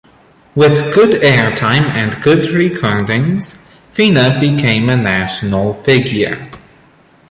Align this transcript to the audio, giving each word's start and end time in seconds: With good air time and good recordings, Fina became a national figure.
With 0.55 0.95
good 0.95 1.23
air 1.23 1.55
time 1.55 1.83
and 1.83 2.19
good 2.23 2.47
recordings, 2.49 3.53
Fina 3.91 4.35
became 4.41 4.89
a 4.89 4.95
national 4.95 5.75
figure. 5.75 6.49